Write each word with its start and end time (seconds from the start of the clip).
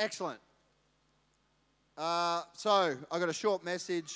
Excellent. 0.00 0.40
Uh, 1.94 2.40
so, 2.54 2.96
I 3.12 3.18
got 3.18 3.28
a 3.28 3.34
short 3.34 3.62
message 3.62 4.14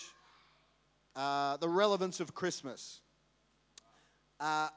uh, 1.14 1.58
the 1.58 1.68
relevance 1.68 2.20
of 2.20 2.34
Christmas. 2.34 3.02
Uh, 4.40 4.68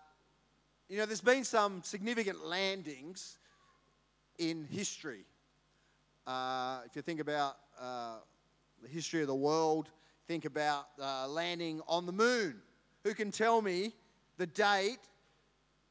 you 0.90 0.98
know, 0.98 1.06
there's 1.06 1.22
been 1.22 1.46
some 1.46 1.82
significant 1.82 2.46
landings 2.46 3.38
in 4.38 4.68
history. 4.70 5.24
Uh, 6.28 6.80
if 6.86 6.94
you 6.94 7.02
think 7.02 7.22
about 7.22 7.56
uh, 7.80 8.16
the 8.84 8.90
history 8.90 9.22
of 9.22 9.28
the 9.28 9.36
world, 9.36 9.88
think 10.28 10.44
about 10.44 10.88
uh, 11.02 11.26
landing 11.30 11.80
on 11.88 12.06
the 12.06 12.12
moon. 12.12 12.58
Who 13.06 13.14
can 13.14 13.32
tell 13.32 13.62
me 13.62 13.94
the 14.38 14.48
date 14.48 15.00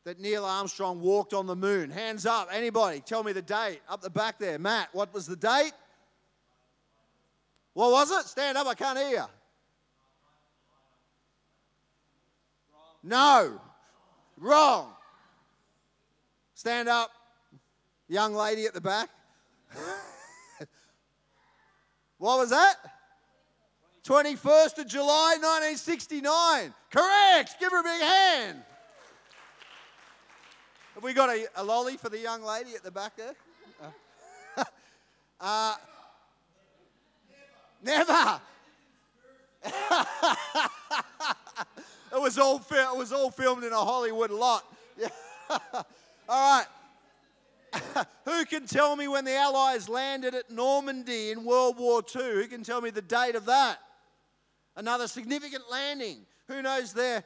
that 0.07 0.20
Neil 0.20 0.45
Armstrong 0.45 1.00
walked 1.00 1.34
on 1.34 1.48
the 1.48 1.57
moon? 1.57 1.91
Hands 1.91 2.25
up, 2.27 2.48
anybody? 2.52 3.00
Tell 3.00 3.25
me 3.25 3.32
the 3.32 3.43
date. 3.43 3.80
Up 3.89 4.00
the 4.00 4.09
back 4.09 4.39
there. 4.39 4.57
Matt, 4.57 4.89
what 4.93 5.12
was 5.12 5.27
the 5.27 5.34
date? 5.34 5.72
What 7.75 7.90
was 7.90 8.12
it? 8.12 8.25
Stand 8.26 8.57
up, 8.57 8.68
I 8.68 8.75
can't 8.75 8.96
hear 8.96 9.08
you. 9.08 9.25
No. 13.03 13.61
Wrong. 14.39 14.93
Stand 16.54 16.89
up, 16.89 17.11
young 18.09 18.32
lady 18.32 18.64
at 18.64 18.75
the 18.75 18.81
back. 18.81 19.11
what 22.18 22.39
was 22.39 22.50
that? 22.50 22.76
21st 24.04 24.79
of 24.79 24.86
July 24.86 25.36
1969. 25.40 26.73
Correct. 26.93 27.57
Give 27.59 27.73
her 27.73 27.81
a 27.81 27.82
big 27.82 28.03
hand. 28.03 28.62
Have 30.96 31.05
we 31.05 31.13
got 31.13 31.29
a, 31.29 31.46
a 31.57 31.63
lolly 31.63 31.99
for 31.99 32.09
the 32.09 32.19
young 32.19 32.42
lady 32.42 32.75
at 32.75 32.83
the 32.83 32.91
back 32.91 33.19
there? 33.19 33.34
Uh, 34.56 34.64
uh, 35.42 35.75
never. 37.83 38.41
it 39.67 39.73
was 42.15 42.39
all 42.39 42.65
it 42.70 42.97
was 42.97 43.12
all 43.12 43.31
filmed 43.31 43.65
in 43.65 43.75
a 43.75 43.77
Hollywood 43.77 44.31
lot. 44.31 44.65
All 46.29 46.65
right. 46.65 46.67
Who 48.25 48.47
can 48.47 48.67
tell 48.67 48.97
me 48.97 49.07
when 49.07 49.27
the 49.27 49.37
Allies 49.37 49.91
landed 49.91 50.35
at 50.35 50.51
Normandy 50.51 51.31
in 51.31 51.45
World 51.45 51.77
War 51.79 52.03
II? 52.15 52.23
Who 52.23 52.47
can 52.47 52.63
tell 52.63 52.81
me 52.81 52.89
the 52.89 53.03
date 53.03 53.35
of 53.35 53.45
that? 53.45 53.79
Another 54.75 55.09
significant 55.09 55.65
landing. 55.70 56.25
Who 56.48 56.63
knows 56.63 56.95
their 56.95 57.23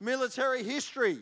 military 0.00 0.62
history? 0.62 1.18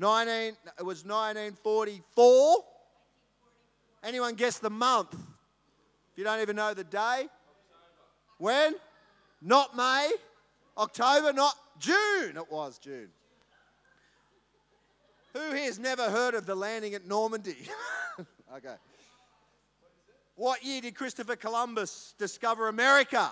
19, 0.00 0.56
it 0.78 0.82
was 0.82 1.04
1944. 1.04 2.64
Anyone 4.02 4.34
guess 4.34 4.58
the 4.58 4.70
month? 4.70 5.12
If 5.12 6.16
you 6.16 6.24
don't 6.24 6.40
even 6.40 6.56
know 6.56 6.72
the 6.72 6.84
day. 6.84 7.28
When? 8.38 8.76
Not 9.42 9.76
May. 9.76 10.10
October, 10.78 11.34
not 11.34 11.54
June. 11.78 12.34
It 12.34 12.50
was 12.50 12.78
June. 12.78 13.10
Who 15.34 15.52
here 15.52 15.66
has 15.66 15.78
never 15.78 16.08
heard 16.08 16.32
of 16.34 16.46
the 16.46 16.54
landing 16.54 16.94
at 16.94 17.06
Normandy? 17.06 17.68
okay. 18.56 18.76
What 20.34 20.64
year 20.64 20.80
did 20.80 20.94
Christopher 20.94 21.36
Columbus 21.36 22.14
discover 22.16 22.68
America? 22.68 23.28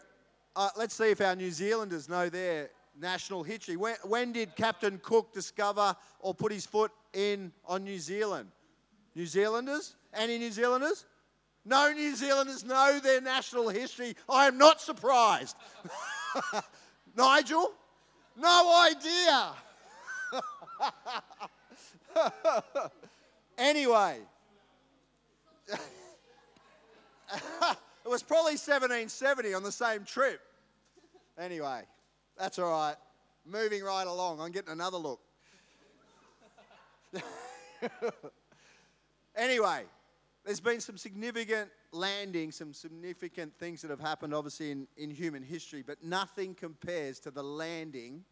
uh, 0.54 0.68
let's 0.76 0.94
see 0.94 1.10
if 1.10 1.20
our 1.20 1.34
New 1.34 1.50
Zealanders 1.50 2.08
know 2.08 2.28
their 2.28 2.70
national 2.96 3.42
history. 3.42 3.74
When, 3.74 3.96
when 4.04 4.30
did 4.30 4.54
Captain 4.54 5.00
Cook 5.02 5.34
discover 5.34 5.96
or 6.20 6.34
put 6.34 6.52
his 6.52 6.66
foot 6.66 6.92
in 7.12 7.50
on 7.66 7.82
New 7.82 7.98
Zealand? 7.98 8.48
New 9.16 9.26
Zealanders? 9.26 9.96
Any 10.14 10.38
New 10.38 10.52
Zealanders? 10.52 11.04
No 11.64 11.92
New 11.92 12.14
Zealanders 12.16 12.64
know 12.64 12.98
their 13.02 13.20
national 13.20 13.68
history. 13.68 14.16
I 14.28 14.46
am 14.46 14.56
not 14.58 14.80
surprised. 14.80 15.56
Nigel? 17.16 17.72
No 18.36 18.86
idea. 18.86 19.52
anyway, 23.58 24.18
it 25.68 25.78
was 28.06 28.22
probably 28.22 28.52
1770 28.52 29.54
on 29.54 29.62
the 29.62 29.72
same 29.72 30.04
trip. 30.04 30.40
Anyway, 31.38 31.82
that's 32.36 32.58
all 32.58 32.70
right. 32.70 32.96
Moving 33.44 33.82
right 33.82 34.06
along, 34.06 34.40
I'm 34.40 34.52
getting 34.52 34.72
another 34.72 34.98
look. 34.98 35.20
anyway, 39.36 39.84
there's 40.48 40.60
been 40.60 40.80
some 40.80 40.96
significant 40.96 41.68
landings, 41.92 42.56
some 42.56 42.72
significant 42.72 43.52
things 43.58 43.82
that 43.82 43.90
have 43.90 44.00
happened, 44.00 44.32
obviously, 44.32 44.70
in, 44.70 44.88
in 44.96 45.10
human 45.10 45.42
history, 45.42 45.84
but 45.86 46.02
nothing 46.02 46.54
compares 46.54 47.20
to 47.20 47.30
the 47.30 47.42
landing 47.42 48.24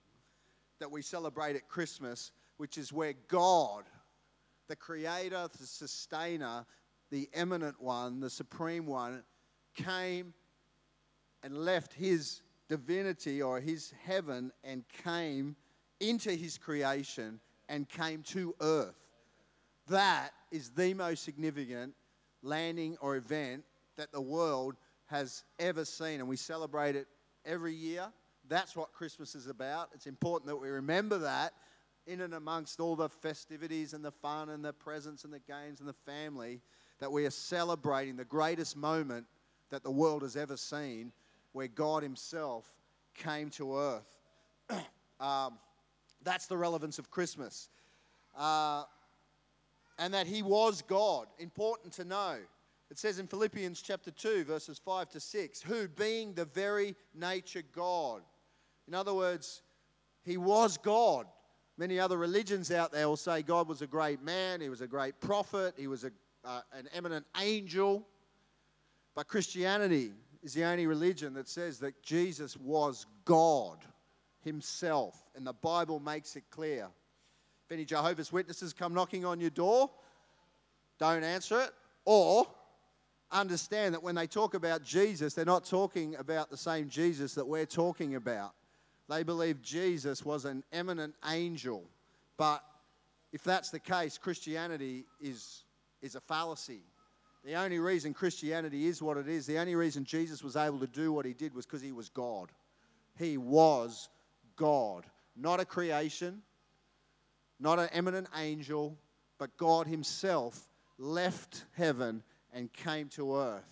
that 0.78 0.90
we 0.90 1.02
celebrate 1.02 1.56
at 1.56 1.68
Christmas, 1.68 2.32
which 2.56 2.78
is 2.78 2.90
where 2.90 3.12
God, 3.28 3.84
the 4.66 4.74
creator, 4.74 5.46
the 5.60 5.66
sustainer, 5.66 6.64
the 7.10 7.28
eminent 7.34 7.78
one, 7.82 8.18
the 8.18 8.30
supreme 8.30 8.86
one, 8.86 9.22
came 9.74 10.32
and 11.42 11.54
left 11.66 11.92
his 11.92 12.40
divinity 12.66 13.42
or 13.42 13.60
his 13.60 13.92
heaven 14.06 14.50
and 14.64 14.84
came 15.04 15.54
into 16.00 16.30
his 16.30 16.56
creation 16.56 17.40
and 17.68 17.86
came 17.90 18.22
to 18.22 18.54
earth. 18.62 19.12
That 19.88 20.30
is 20.50 20.70
the 20.70 20.94
most 20.94 21.22
significant 21.22 21.92
landing 22.46 22.96
or 23.00 23.16
event 23.16 23.64
that 23.96 24.12
the 24.12 24.20
world 24.20 24.76
has 25.06 25.44
ever 25.58 25.84
seen, 25.84 26.20
and 26.20 26.28
we 26.28 26.36
celebrate 26.36 26.96
it 26.96 27.06
every 27.44 27.74
year. 27.74 28.06
That's 28.48 28.76
what 28.76 28.92
Christmas 28.92 29.34
is 29.34 29.48
about. 29.48 29.90
It's 29.94 30.06
important 30.06 30.48
that 30.48 30.56
we 30.56 30.68
remember 30.68 31.18
that 31.18 31.52
in 32.06 32.20
and 32.20 32.34
amongst 32.34 32.78
all 32.80 32.94
the 32.94 33.08
festivities 33.08 33.92
and 33.92 34.04
the 34.04 34.12
fun 34.12 34.50
and 34.50 34.64
the 34.64 34.72
presents 34.72 35.24
and 35.24 35.32
the 35.32 35.40
games 35.40 35.80
and 35.80 35.88
the 35.88 35.92
family, 35.92 36.60
that 37.00 37.10
we 37.10 37.26
are 37.26 37.30
celebrating 37.30 38.16
the 38.16 38.24
greatest 38.24 38.76
moment 38.76 39.26
that 39.70 39.82
the 39.82 39.90
world 39.90 40.22
has 40.22 40.36
ever 40.36 40.56
seen 40.56 41.12
where 41.52 41.68
God 41.68 42.02
Himself 42.02 42.72
came 43.14 43.50
to 43.50 43.76
earth. 43.76 44.18
um, 45.20 45.58
that's 46.22 46.46
the 46.46 46.56
relevance 46.56 46.98
of 46.98 47.10
Christmas. 47.10 47.68
Uh, 48.36 48.84
and 49.98 50.12
that 50.14 50.26
He 50.26 50.42
was 50.42 50.82
God. 50.82 51.26
Important 51.38 51.92
to 51.94 52.04
know. 52.04 52.36
It 52.90 52.98
says 52.98 53.18
in 53.18 53.26
Philippians 53.26 53.82
chapter 53.82 54.10
2, 54.10 54.44
verses 54.44 54.78
5 54.78 55.10
to 55.10 55.20
6, 55.20 55.62
who 55.62 55.88
being 55.88 56.34
the 56.34 56.44
very 56.44 56.94
nature 57.14 57.62
God. 57.72 58.22
In 58.86 58.94
other 58.94 59.14
words, 59.14 59.62
He 60.24 60.36
was 60.36 60.76
God. 60.76 61.26
Many 61.78 61.98
other 62.00 62.16
religions 62.16 62.70
out 62.70 62.92
there 62.92 63.08
will 63.08 63.16
say 63.16 63.42
God 63.42 63.68
was 63.68 63.82
a 63.82 63.86
great 63.86 64.22
man, 64.22 64.60
He 64.60 64.68
was 64.68 64.80
a 64.80 64.86
great 64.86 65.20
prophet, 65.20 65.74
He 65.76 65.88
was 65.88 66.04
a, 66.04 66.12
uh, 66.44 66.60
an 66.72 66.88
eminent 66.94 67.26
angel. 67.40 68.06
But 69.14 69.28
Christianity 69.28 70.12
is 70.42 70.54
the 70.54 70.64
only 70.64 70.86
religion 70.86 71.34
that 71.34 71.48
says 71.48 71.78
that 71.80 72.02
Jesus 72.02 72.56
was 72.56 73.06
God 73.24 73.78
himself. 74.46 75.24
And 75.34 75.46
the 75.46 75.52
Bible 75.52 75.98
makes 75.98 76.36
it 76.36 76.44
clear. 76.50 76.88
If 77.66 77.72
any 77.72 77.84
Jehovah's 77.84 78.32
Witnesses 78.32 78.72
come 78.72 78.94
knocking 78.94 79.24
on 79.24 79.40
your 79.40 79.50
door, 79.50 79.90
don't 80.98 81.24
answer 81.24 81.60
it. 81.60 81.70
Or 82.04 82.46
understand 83.32 83.94
that 83.94 84.02
when 84.02 84.14
they 84.14 84.28
talk 84.28 84.54
about 84.54 84.84
Jesus, 84.84 85.34
they're 85.34 85.44
not 85.44 85.64
talking 85.64 86.14
about 86.14 86.48
the 86.48 86.56
same 86.56 86.88
Jesus 86.88 87.34
that 87.34 87.46
we're 87.46 87.66
talking 87.66 88.14
about. 88.14 88.52
They 89.08 89.24
believe 89.24 89.62
Jesus 89.62 90.24
was 90.24 90.44
an 90.44 90.62
eminent 90.72 91.14
angel. 91.28 91.82
But 92.36 92.62
if 93.32 93.42
that's 93.42 93.70
the 93.70 93.80
case, 93.80 94.16
Christianity 94.16 95.04
is, 95.20 95.64
is 96.02 96.14
a 96.14 96.20
fallacy. 96.20 96.82
The 97.44 97.54
only 97.54 97.80
reason 97.80 98.14
Christianity 98.14 98.86
is 98.86 99.02
what 99.02 99.16
it 99.16 99.28
is, 99.28 99.46
the 99.46 99.58
only 99.58 99.74
reason 99.74 100.04
Jesus 100.04 100.42
was 100.42 100.56
able 100.56 100.78
to 100.80 100.86
do 100.86 101.12
what 101.12 101.26
he 101.26 101.32
did 101.32 101.54
was 101.54 101.66
because 101.66 101.82
he 101.82 101.92
was 101.92 102.08
God. 102.08 102.50
He 103.18 103.36
was 103.38 104.08
God, 104.56 105.04
not 105.36 105.60
a 105.60 105.64
creation, 105.64 106.42
not 107.58 107.78
an 107.78 107.88
eminent 107.92 108.28
angel, 108.36 108.96
but 109.38 109.56
God 109.56 109.86
himself 109.86 110.68
left 110.98 111.64
heaven 111.72 112.22
and 112.52 112.72
came 112.72 113.08
to 113.10 113.36
earth. 113.36 113.64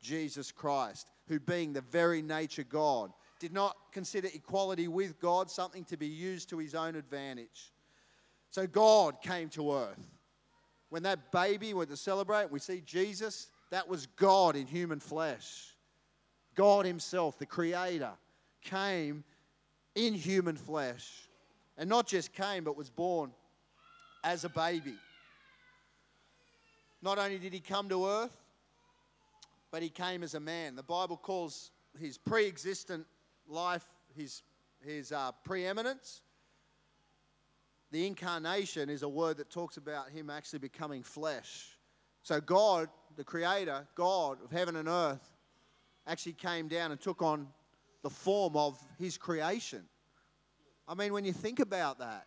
Jesus 0.00 0.52
Christ, 0.52 1.06
who 1.26 1.40
being 1.40 1.72
the 1.72 1.80
very 1.80 2.22
nature 2.22 2.64
God, 2.64 3.12
did 3.40 3.52
not 3.52 3.76
consider 3.92 4.28
equality 4.34 4.88
with 4.88 5.18
God 5.20 5.50
something 5.50 5.84
to 5.86 5.96
be 5.96 6.06
used 6.06 6.48
to 6.50 6.58
his 6.58 6.74
own 6.74 6.96
advantage. 6.96 7.72
So 8.50 8.66
God 8.66 9.20
came 9.22 9.48
to 9.50 9.74
earth. 9.74 10.08
When 10.90 11.02
that 11.02 11.30
baby 11.32 11.74
went 11.74 11.90
to 11.90 11.96
celebrate, 11.96 12.50
we 12.50 12.58
see 12.58 12.82
Jesus, 12.84 13.50
that 13.70 13.86
was 13.86 14.06
God 14.06 14.56
in 14.56 14.66
human 14.66 15.00
flesh. 15.00 15.74
God 16.54 16.86
Himself, 16.86 17.38
the 17.38 17.46
Creator, 17.46 18.10
came 18.62 19.22
in 19.94 20.14
human 20.14 20.56
flesh. 20.56 21.27
And 21.78 21.88
not 21.88 22.06
just 22.06 22.34
came, 22.34 22.64
but 22.64 22.76
was 22.76 22.90
born 22.90 23.30
as 24.22 24.44
a 24.44 24.50
baby. 24.50 24.96
Not 27.00 27.18
only 27.18 27.38
did 27.38 27.54
He 27.54 27.60
come 27.60 27.88
to 27.88 28.06
earth, 28.06 28.36
but 29.70 29.82
He 29.82 29.88
came 29.88 30.22
as 30.22 30.34
a 30.34 30.40
man. 30.40 30.76
The 30.76 30.82
Bible 30.82 31.16
calls 31.16 31.70
His 31.98 32.18
pre 32.18 32.46
existent 32.46 33.06
life 33.48 33.88
His, 34.14 34.42
his 34.84 35.12
uh, 35.12 35.32
preeminence 35.44 36.20
the 37.90 38.06
incarnation 38.06 38.90
is 38.90 39.02
a 39.02 39.08
word 39.08 39.38
that 39.38 39.50
talks 39.50 39.76
about 39.76 40.10
him 40.10 40.28
actually 40.28 40.58
becoming 40.58 41.02
flesh. 41.02 41.78
So, 42.22 42.40
God, 42.40 42.88
the 43.16 43.24
creator, 43.24 43.86
God 43.94 44.38
of 44.44 44.50
heaven 44.50 44.76
and 44.76 44.88
earth, 44.88 45.32
actually 46.06 46.34
came 46.34 46.68
down 46.68 46.90
and 46.90 47.00
took 47.00 47.22
on 47.22 47.48
the 48.02 48.10
form 48.10 48.56
of 48.56 48.78
his 48.98 49.16
creation. 49.16 49.84
I 50.88 50.94
mean, 50.94 51.12
when 51.12 51.26
you 51.26 51.34
think 51.34 51.60
about 51.60 51.98
that, 51.98 52.26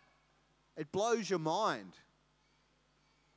it 0.76 0.92
blows 0.92 1.28
your 1.28 1.40
mind 1.40 1.92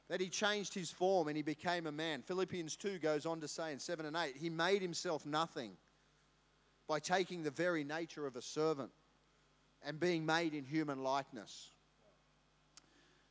that 0.08 0.22
he 0.22 0.30
changed 0.30 0.74
his 0.74 0.92
form 0.92 1.28
and 1.28 1.36
he 1.36 1.42
became 1.42 1.88
a 1.88 1.92
man. 1.92 2.22
Philippians 2.22 2.76
2 2.76 3.00
goes 3.00 3.26
on 3.26 3.42
to 3.42 3.48
say 3.48 3.72
in 3.72 3.80
7 3.80 4.06
and 4.06 4.16
8, 4.16 4.36
he 4.38 4.52
made 4.52 4.84
himself 4.84 5.26
nothing 5.26 5.72
by 6.88 7.00
taking 7.00 7.42
the 7.42 7.50
very 7.50 7.84
nature 7.84 8.28
of 8.28 8.36
a 8.36 8.42
servant 8.42 8.92
and 9.84 10.00
being 10.00 10.26
made 10.26 10.54
in 10.54 10.64
human 10.64 11.02
likeness. 11.02 11.70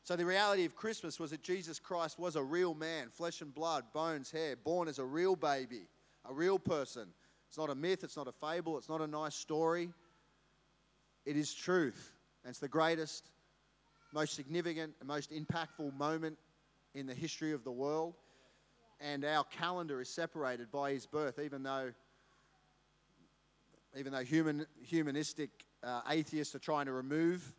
So, 0.02 0.16
the 0.16 0.26
reality 0.26 0.66
of 0.66 0.76
Christmas 0.76 1.18
was 1.18 1.30
that 1.30 1.42
Jesus 1.42 1.78
Christ 1.78 2.18
was 2.18 2.36
a 2.36 2.42
real 2.42 2.74
man, 2.74 3.08
flesh 3.08 3.40
and 3.40 3.54
blood, 3.54 3.84
bones, 3.94 4.30
hair, 4.30 4.54
born 4.54 4.86
as 4.86 4.98
a 4.98 5.04
real 5.04 5.34
baby, 5.34 5.86
a 6.28 6.34
real 6.34 6.58
person. 6.58 7.08
It's 7.48 7.56
not 7.56 7.70
a 7.70 7.74
myth, 7.74 8.04
it's 8.04 8.16
not 8.16 8.28
a 8.28 8.32
fable, 8.32 8.76
it's 8.76 8.88
not 8.88 9.00
a 9.00 9.06
nice 9.06 9.34
story. 9.34 9.90
It 11.24 11.36
is 11.36 11.54
truth. 11.54 12.12
And 12.42 12.50
it's 12.50 12.58
the 12.58 12.68
greatest, 12.68 13.30
most 14.12 14.34
significant, 14.34 14.94
and 15.00 15.08
most 15.08 15.30
impactful 15.30 15.96
moment 15.96 16.38
in 16.94 17.06
the 17.06 17.14
history 17.14 17.52
of 17.52 17.64
the 17.64 17.72
world. 17.72 18.14
And 19.00 19.24
our 19.24 19.44
calendar 19.44 20.00
is 20.00 20.08
separated 20.08 20.70
by 20.70 20.92
his 20.92 21.06
birth, 21.06 21.38
even 21.38 21.62
though, 21.62 21.92
even 23.96 24.12
though 24.12 24.24
human, 24.24 24.66
humanistic 24.82 25.50
uh, 25.82 26.02
atheists 26.08 26.54
are 26.54 26.60
trying 26.60 26.86
to 26.86 26.92
remove 26.92 27.54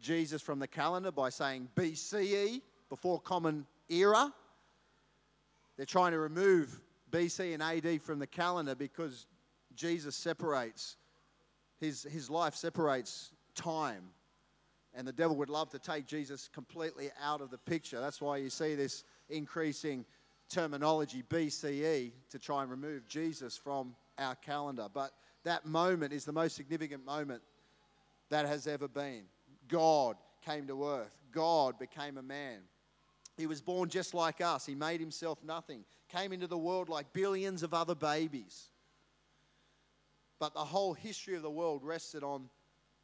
Jesus 0.00 0.42
from 0.42 0.58
the 0.58 0.66
calendar 0.66 1.12
by 1.12 1.28
saying 1.28 1.68
BCE, 1.76 2.62
before 2.90 3.20
Common 3.20 3.64
Era. 3.88 4.30
They're 5.76 5.86
trying 5.86 6.12
to 6.12 6.18
remove 6.18 6.78
BC 7.10 7.54
and 7.54 7.62
AD 7.62 8.02
from 8.02 8.18
the 8.18 8.26
calendar 8.26 8.74
because 8.74 9.26
Jesus 9.74 10.14
separates, 10.14 10.96
his, 11.80 12.02
his 12.04 12.30
life 12.30 12.54
separates 12.54 13.32
time. 13.54 14.02
And 14.94 15.06
the 15.06 15.12
devil 15.12 15.36
would 15.36 15.50
love 15.50 15.70
to 15.70 15.78
take 15.78 16.06
Jesus 16.06 16.48
completely 16.52 17.10
out 17.22 17.40
of 17.40 17.50
the 17.50 17.58
picture. 17.58 18.00
That's 18.00 18.20
why 18.20 18.38
you 18.38 18.50
see 18.50 18.74
this 18.74 19.04
increasing 19.28 20.04
terminology, 20.48 21.22
BCE, 21.28 22.12
to 22.30 22.38
try 22.38 22.62
and 22.62 22.70
remove 22.70 23.06
Jesus 23.08 23.56
from 23.56 23.94
our 24.18 24.34
calendar. 24.34 24.88
But 24.92 25.12
that 25.44 25.64
moment 25.64 26.12
is 26.12 26.24
the 26.24 26.32
most 26.32 26.56
significant 26.56 27.04
moment 27.04 27.42
that 28.30 28.46
has 28.46 28.66
ever 28.66 28.88
been. 28.88 29.22
God 29.68 30.16
came 30.44 30.66
to 30.66 30.88
earth. 30.88 31.16
God 31.32 31.78
became 31.78 32.18
a 32.18 32.22
man. 32.22 32.58
He 33.36 33.46
was 33.46 33.60
born 33.62 33.88
just 33.88 34.12
like 34.12 34.40
us. 34.40 34.66
He 34.66 34.74
made 34.74 35.00
himself 35.00 35.38
nothing, 35.44 35.84
came 36.08 36.32
into 36.32 36.46
the 36.46 36.58
world 36.58 36.88
like 36.88 37.12
billions 37.12 37.62
of 37.62 37.72
other 37.72 37.94
babies. 37.94 38.68
But 40.40 40.54
the 40.54 40.64
whole 40.64 40.94
history 40.94 41.36
of 41.36 41.42
the 41.42 41.50
world 41.50 41.84
rested 41.84 42.24
on 42.24 42.48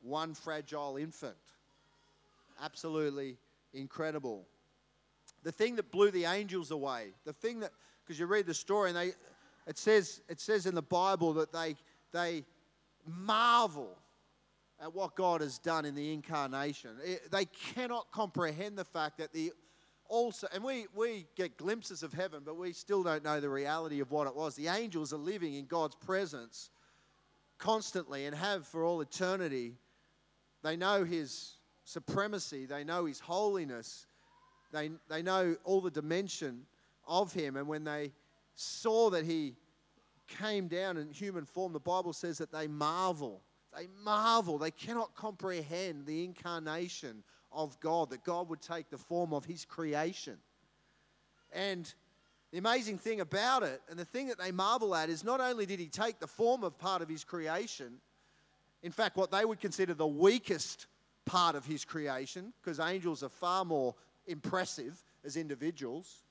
one 0.00 0.34
fragile 0.34 0.96
infant. 0.96 1.36
Absolutely 2.60 3.36
incredible. 3.74 4.46
The 5.44 5.52
thing 5.52 5.76
that 5.76 5.92
blew 5.92 6.10
the 6.10 6.24
angels 6.24 6.70
away, 6.70 7.12
the 7.24 7.32
thing 7.32 7.60
that, 7.60 7.70
because 8.04 8.18
you 8.18 8.26
read 8.26 8.46
the 8.46 8.54
story 8.54 8.88
and 8.88 8.98
they, 8.98 9.12
it 9.68 9.78
says, 9.78 10.22
it 10.28 10.40
says 10.40 10.66
in 10.66 10.74
the 10.74 10.82
Bible 10.82 11.34
that 11.34 11.52
they, 11.52 11.76
they 12.10 12.44
marvel 13.06 13.96
at 14.80 14.94
what 14.94 15.14
God 15.14 15.42
has 15.42 15.58
done 15.58 15.84
in 15.84 15.94
the 15.94 16.12
incarnation. 16.12 16.90
It, 17.04 17.30
they 17.30 17.44
cannot 17.44 18.10
comprehend 18.12 18.78
the 18.78 18.84
fact 18.84 19.18
that 19.18 19.32
the 19.32 19.52
also, 20.08 20.46
and 20.54 20.62
we, 20.62 20.86
we 20.94 21.26
get 21.34 21.56
glimpses 21.56 22.04
of 22.04 22.12
heaven, 22.12 22.42
but 22.46 22.56
we 22.56 22.72
still 22.72 23.02
don't 23.02 23.24
know 23.24 23.40
the 23.40 23.48
reality 23.48 23.98
of 24.00 24.12
what 24.12 24.28
it 24.28 24.36
was. 24.36 24.54
The 24.54 24.68
angels 24.68 25.12
are 25.12 25.18
living 25.18 25.54
in 25.54 25.66
God's 25.66 25.96
presence 25.96 26.70
constantly 27.66 28.26
and 28.26 28.34
have 28.34 28.64
for 28.66 28.84
all 28.84 29.00
eternity. 29.00 29.74
They 30.62 30.76
know 30.76 31.04
His 31.04 31.56
supremacy, 31.84 32.64
they 32.64 32.84
know 32.84 33.04
His 33.04 33.18
holiness, 33.18 34.06
they, 34.72 34.90
they 35.08 35.22
know 35.22 35.56
all 35.64 35.80
the 35.80 35.90
dimension 35.90 36.62
of 37.06 37.32
Him. 37.32 37.56
And 37.56 37.66
when 37.66 37.84
they 37.84 38.12
saw 38.54 39.10
that 39.10 39.24
He 39.24 39.56
came 40.28 40.68
down 40.68 40.96
in 40.96 41.10
human 41.10 41.44
form, 41.44 41.72
the 41.72 41.80
Bible 41.80 42.12
says 42.12 42.38
that 42.38 42.52
they 42.52 42.66
marvel 42.66 43.42
they 43.76 43.88
marvel. 44.02 44.56
They 44.56 44.70
cannot 44.70 45.14
comprehend 45.14 46.06
the 46.06 46.24
incarnation 46.24 47.22
of 47.52 47.78
God, 47.80 48.10
that 48.10 48.24
God 48.24 48.48
would 48.48 48.62
take 48.62 48.88
the 48.88 48.96
form 48.96 49.34
of 49.34 49.44
His 49.44 49.64
creation. 49.64 50.38
And 51.52 51.92
the 52.52 52.58
amazing 52.58 52.98
thing 52.98 53.20
about 53.20 53.62
it, 53.62 53.82
and 53.90 53.98
the 53.98 54.04
thing 54.04 54.28
that 54.28 54.38
they 54.38 54.52
marvel 54.52 54.94
at, 54.94 55.08
is 55.08 55.24
not 55.24 55.40
only 55.40 55.66
did 55.66 55.80
He 55.80 55.88
take 55.88 56.20
the 56.20 56.26
form 56.26 56.64
of 56.64 56.78
part 56.78 57.02
of 57.02 57.08
His 57.08 57.24
creation, 57.24 57.94
in 58.82 58.92
fact, 58.92 59.16
what 59.16 59.30
they 59.30 59.44
would 59.44 59.60
consider 59.60 59.94
the 59.94 60.06
weakest 60.06 60.86
part 61.24 61.56
of 61.56 61.64
His 61.66 61.84
creation, 61.84 62.52
because 62.62 62.78
angels 62.78 63.22
are 63.22 63.28
far 63.28 63.64
more 63.64 63.94
impressive 64.26 65.02
as 65.24 65.36
individuals. 65.36 66.22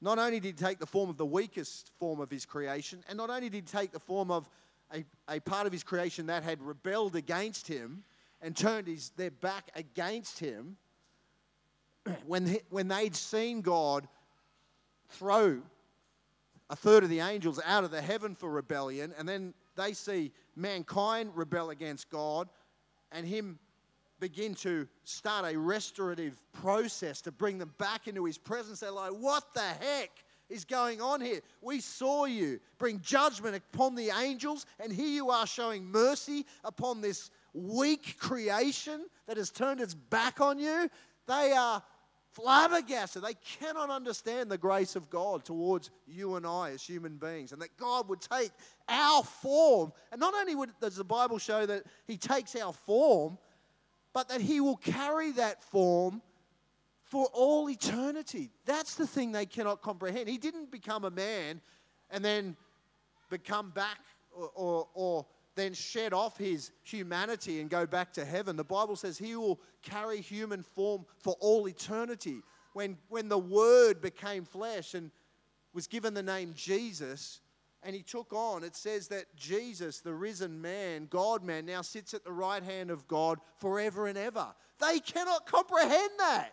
Not 0.00 0.18
only 0.18 0.38
did 0.38 0.58
he 0.58 0.64
take 0.64 0.78
the 0.78 0.86
form 0.86 1.08
of 1.08 1.16
the 1.16 1.24
weakest 1.24 1.90
form 1.98 2.20
of 2.20 2.30
his 2.30 2.44
creation, 2.44 3.02
and 3.08 3.16
not 3.16 3.30
only 3.30 3.48
did 3.48 3.54
he 3.54 3.62
take 3.62 3.90
the 3.90 3.98
form 3.98 4.30
of 4.30 4.48
a, 4.92 5.04
a 5.28 5.40
part 5.40 5.66
of 5.66 5.72
his 5.72 5.82
creation 5.82 6.26
that 6.26 6.42
had 6.42 6.62
rebelled 6.62 7.16
against 7.16 7.66
him 7.66 8.04
and 8.42 8.54
turned 8.54 8.86
his, 8.86 9.10
their 9.16 9.30
back 9.30 9.70
against 9.74 10.38
him, 10.38 10.76
when, 12.26 12.46
he, 12.46 12.60
when 12.68 12.88
they'd 12.88 13.16
seen 13.16 13.62
God 13.62 14.06
throw 15.18 15.62
a 16.70 16.76
third 16.76 17.04
of 17.04 17.10
the 17.10 17.20
angels 17.20 17.60
out 17.64 17.84
of 17.84 17.90
the 17.90 18.00
heaven 18.00 18.34
for 18.34 18.50
rebellion, 18.50 19.12
and 19.18 19.28
then 19.28 19.54
they 19.76 19.92
see 19.92 20.32
mankind 20.56 21.30
rebel 21.34 21.70
against 21.70 22.10
God 22.10 22.48
and 23.12 23.26
him 23.26 23.58
begin 24.20 24.54
to 24.54 24.88
start 25.04 25.44
a 25.44 25.58
restorative 25.58 26.42
process 26.52 27.20
to 27.22 27.32
bring 27.32 27.58
them 27.58 27.72
back 27.78 28.08
into 28.08 28.24
his 28.24 28.38
presence, 28.38 28.80
they're 28.80 28.90
like, 28.90 29.12
What 29.12 29.54
the 29.54 29.60
heck? 29.60 30.10
is 30.50 30.64
going 30.64 31.00
on 31.00 31.22
here. 31.22 31.40
We 31.62 31.80
saw 31.80 32.26
you 32.26 32.60
bring 32.78 33.00
judgment 33.00 33.56
upon 33.56 33.94
the 33.94 34.10
angels, 34.10 34.66
and 34.78 34.92
here 34.92 35.08
you 35.08 35.30
are 35.30 35.46
showing 35.46 35.86
mercy 35.86 36.44
upon 36.64 37.00
this 37.00 37.30
weak 37.54 38.18
creation 38.18 39.06
that 39.26 39.38
has 39.38 39.50
turned 39.50 39.80
its 39.80 39.94
back 39.94 40.42
on 40.42 40.58
you. 40.58 40.90
They 41.26 41.52
are 41.52 41.82
flabbergasted. 42.34 43.22
They 43.22 43.34
cannot 43.34 43.90
understand 43.90 44.50
the 44.50 44.58
grace 44.58 44.96
of 44.96 45.08
God 45.08 45.44
towards 45.44 45.90
you 46.06 46.34
and 46.34 46.46
I 46.46 46.70
as 46.70 46.82
human 46.82 47.16
beings, 47.16 47.52
and 47.52 47.62
that 47.62 47.76
God 47.76 48.08
would 48.08 48.20
take 48.20 48.50
our 48.88 49.22
form. 49.22 49.92
And 50.12 50.20
not 50.20 50.34
only 50.34 50.54
would, 50.54 50.70
does 50.80 50.96
the 50.96 51.04
Bible 51.04 51.38
show 51.38 51.64
that 51.66 51.84
He 52.06 52.16
takes 52.16 52.54
our 52.56 52.72
form, 52.72 53.38
but 54.12 54.28
that 54.28 54.40
He 54.40 54.60
will 54.60 54.76
carry 54.76 55.32
that 55.32 55.62
form 55.64 56.20
for 57.04 57.26
all 57.32 57.70
eternity. 57.70 58.50
That's 58.64 58.96
the 58.96 59.06
thing 59.06 59.32
they 59.32 59.46
cannot 59.46 59.82
comprehend. 59.82 60.28
He 60.28 60.38
didn't 60.38 60.70
become 60.70 61.04
a 61.04 61.10
man 61.10 61.60
and 62.10 62.24
then 62.24 62.56
become 63.30 63.70
back 63.70 64.00
or, 64.36 64.50
or, 64.54 64.88
or, 64.94 65.26
then 65.54 65.72
shed 65.72 66.12
off 66.12 66.36
his 66.36 66.72
humanity 66.82 67.60
and 67.60 67.70
go 67.70 67.86
back 67.86 68.12
to 68.14 68.24
heaven. 68.24 68.56
The 68.56 68.64
Bible 68.64 68.96
says 68.96 69.16
he 69.16 69.36
will 69.36 69.60
carry 69.82 70.20
human 70.20 70.62
form 70.62 71.04
for 71.18 71.36
all 71.40 71.68
eternity. 71.68 72.40
When, 72.72 72.96
when 73.08 73.28
the 73.28 73.38
Word 73.38 74.00
became 74.00 74.44
flesh 74.44 74.94
and 74.94 75.10
was 75.72 75.86
given 75.86 76.14
the 76.14 76.22
name 76.22 76.52
Jesus, 76.56 77.40
and 77.82 77.94
he 77.94 78.02
took 78.02 78.32
on, 78.32 78.64
it 78.64 78.74
says 78.74 79.08
that 79.08 79.26
Jesus, 79.36 80.00
the 80.00 80.14
risen 80.14 80.60
man, 80.60 81.06
God 81.10 81.44
man, 81.44 81.66
now 81.66 81.82
sits 81.82 82.14
at 82.14 82.24
the 82.24 82.32
right 82.32 82.62
hand 82.62 82.90
of 82.90 83.06
God 83.06 83.38
forever 83.58 84.06
and 84.06 84.16
ever. 84.16 84.46
They 84.80 85.00
cannot 85.00 85.46
comprehend 85.46 86.10
that. 86.18 86.50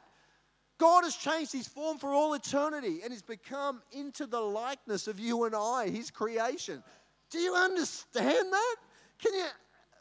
God 0.78 1.04
has 1.04 1.16
changed 1.16 1.54
his 1.54 1.68
form 1.68 2.00
for 2.00 2.12
all 2.12 2.34
eternity 2.34 3.02
and 3.04 3.14
has 3.14 3.22
become 3.22 3.82
into 3.92 4.26
the 4.26 4.42
likeness 4.42 5.08
of 5.08 5.20
you 5.20 5.46
and 5.46 5.56
I, 5.56 5.90
his 5.90 6.12
creation. 6.12 6.84
Do 7.30 7.40
you 7.40 7.56
understand 7.56 8.52
that? 8.52 8.76
Can 9.22 9.34
you? 9.34 9.46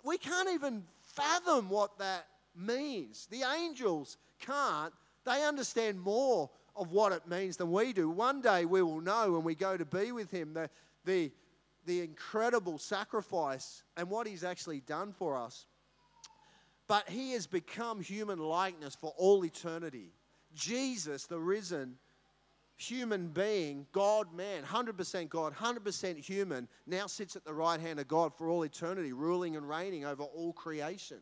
We 0.04 0.18
can't 0.18 0.50
even 0.50 0.84
fathom 1.00 1.68
what 1.68 1.98
that 1.98 2.26
means. 2.56 3.26
The 3.30 3.42
angels 3.58 4.16
can't. 4.40 4.92
They 5.24 5.44
understand 5.44 6.00
more 6.00 6.50
of 6.76 6.90
what 6.92 7.12
it 7.12 7.28
means 7.28 7.56
than 7.56 7.70
we 7.70 7.92
do. 7.92 8.08
One 8.08 8.40
day 8.40 8.64
we 8.64 8.82
will 8.82 9.00
know 9.00 9.32
when 9.32 9.44
we 9.44 9.54
go 9.54 9.76
to 9.76 9.84
be 9.84 10.12
with 10.12 10.30
Him 10.30 10.54
the, 10.54 10.70
the, 11.04 11.30
the 11.84 12.00
incredible 12.00 12.78
sacrifice 12.78 13.82
and 13.96 14.08
what 14.08 14.26
He's 14.26 14.44
actually 14.44 14.80
done 14.80 15.12
for 15.12 15.36
us. 15.36 15.66
But 16.88 17.08
He 17.08 17.32
has 17.32 17.46
become 17.46 18.00
human 18.00 18.38
likeness 18.38 18.94
for 18.94 19.12
all 19.16 19.44
eternity. 19.44 20.12
Jesus, 20.54 21.26
the 21.26 21.38
risen 21.38 21.96
human 22.80 23.28
being, 23.28 23.87
God 23.92 24.32
man, 24.34 24.62
100% 24.62 25.28
God, 25.28 25.54
100% 25.54 26.18
human, 26.18 26.66
now 26.87 27.06
sits 27.06 27.37
at 27.37 27.44
the 27.44 27.52
right 27.52 27.78
hand 27.78 28.00
of 28.00 28.08
God 28.08 28.32
for 28.34 28.49
all 28.49 28.62
eternity, 28.62 29.12
ruling 29.12 29.56
and 29.56 29.68
reigning 29.68 30.04
over 30.04 30.22
all 30.22 30.52
creation. 30.52 31.18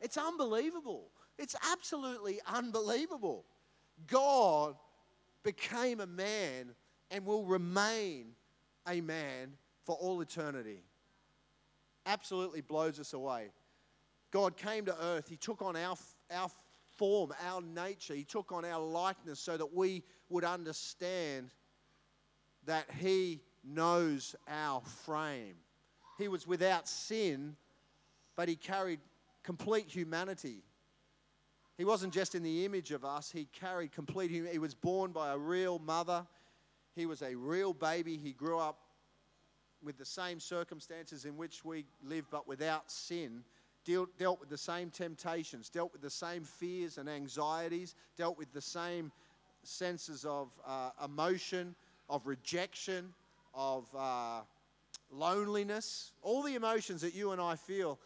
It's 0.00 0.18
unbelievable. 0.18 1.08
It's 1.38 1.56
absolutely 1.72 2.40
unbelievable. 2.46 3.46
God 4.06 4.76
became 5.42 6.00
a 6.00 6.06
man 6.06 6.74
and 7.10 7.24
will 7.24 7.44
remain 7.44 8.32
a 8.86 9.00
man 9.00 9.52
for 9.84 9.96
all 9.96 10.20
eternity. 10.20 10.82
Absolutely 12.04 12.60
blows 12.60 13.00
us 13.00 13.14
away. 13.14 13.50
God 14.30 14.56
came 14.56 14.84
to 14.84 15.04
earth, 15.04 15.28
He 15.28 15.36
took 15.36 15.62
on 15.62 15.76
our, 15.76 15.96
our 16.30 16.50
form, 16.96 17.32
our 17.46 17.60
nature, 17.60 18.14
He 18.14 18.24
took 18.24 18.52
on 18.52 18.64
our 18.64 18.80
likeness 18.80 19.40
so 19.40 19.56
that 19.56 19.74
we 19.74 20.02
would 20.28 20.44
understand 20.44 21.50
that 22.64 22.86
He 22.98 23.40
knows 23.64 24.34
our 24.48 24.80
frame. 25.04 25.54
He 26.18 26.28
was 26.28 26.46
without 26.46 26.88
sin, 26.88 27.56
but 28.36 28.48
He 28.48 28.56
carried 28.56 29.00
complete 29.42 29.86
humanity. 29.86 30.62
He 31.78 31.84
wasn't 31.84 32.14
just 32.14 32.34
in 32.34 32.42
the 32.42 32.64
image 32.64 32.90
of 32.90 33.04
us, 33.04 33.30
he 33.30 33.46
carried 33.52 33.92
complete 33.92 34.30
humanity. 34.30 34.54
He 34.54 34.58
was 34.58 34.74
born 34.74 35.12
by 35.12 35.32
a 35.32 35.38
real 35.38 35.78
mother. 35.78 36.26
He 36.94 37.04
was 37.04 37.22
a 37.22 37.34
real 37.34 37.74
baby. 37.74 38.16
He 38.16 38.32
grew 38.32 38.58
up 38.58 38.78
with 39.82 39.98
the 39.98 40.04
same 40.04 40.40
circumstances 40.40 41.26
in 41.26 41.36
which 41.36 41.64
we 41.64 41.84
live, 42.02 42.24
but 42.30 42.48
without 42.48 42.90
sin. 42.90 43.44
Dealt, 43.86 44.40
with 44.40 44.48
the 44.48 44.58
same 44.58 44.90
temptations, 44.90 45.68
dealt 45.68 45.92
with 45.92 46.02
the 46.02 46.10
same 46.10 46.42
fears 46.42 46.98
and 46.98 47.08
anxieties, 47.08 47.94
dealt 48.16 48.36
with 48.36 48.52
the 48.52 48.60
same 48.60 49.12
senses 49.62 50.24
of 50.24 50.50
uh, 50.66 50.90
emotion, 51.04 51.76
of 52.08 52.26
rejection, 52.26 53.14
of 53.54 53.86
uh, 53.96 54.40
loneliness, 55.10 56.10
all 56.20 56.42
the 56.42 56.56
emotions 56.56 57.00
that 57.02 57.14
you 57.14 57.30
and 57.30 57.40
I 57.40 57.54
feel. 57.54 58.00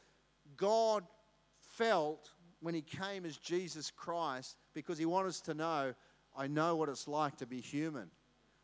God 0.58 1.04
felt 1.58 2.30
when 2.60 2.74
he 2.74 2.82
came 2.82 3.24
as 3.24 3.38
Jesus 3.38 3.90
Christ 3.90 4.56
because 4.74 4.98
he 4.98 5.06
wanted 5.06 5.28
us 5.28 5.40
to 5.42 5.54
know 5.54 5.94
I 6.36 6.46
know 6.46 6.76
what 6.76 6.88
it's 6.88 7.08
like 7.08 7.38
to 7.38 7.46
be 7.46 7.60
human. 7.60 8.08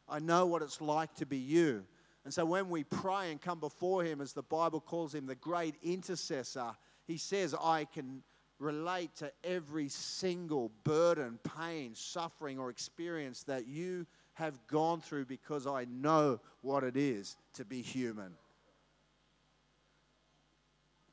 I 0.09 0.21
know 0.21 0.47
what 0.47 0.63
it's 0.63 0.81
like 0.81 1.15
to 1.17 1.27
be 1.27 1.39
you. 1.39 1.85
And 2.25 2.33
so 2.33 2.45
when 2.45 2.71
we 2.71 2.85
pray 2.85 3.31
and 3.33 3.41
come 3.41 3.61
before 3.61 4.05
him, 4.05 4.21
as 4.21 4.33
the 4.33 4.43
Bible 4.43 4.81
calls 4.81 5.15
him 5.15 5.27
the 5.27 5.35
great 5.35 5.75
intercessor, 5.83 6.73
he 7.07 7.19
says, 7.19 7.55
I 7.55 7.85
can 7.85 8.23
relate 8.59 9.15
to 9.17 9.31
every 9.45 9.89
single 9.89 10.71
burden, 10.85 11.39
pain, 11.59 11.95
suffering, 11.95 12.59
or 12.59 12.71
experience 12.71 13.43
that 13.45 13.67
you 13.67 14.07
have 14.35 14.59
gone 14.67 15.01
through 15.01 15.27
because 15.27 15.67
I 15.67 15.87
know 15.91 16.41
what 16.63 16.85
it 16.85 16.97
is 16.97 17.37
to 17.55 17.65
be 17.65 17.83
human. 17.83 18.33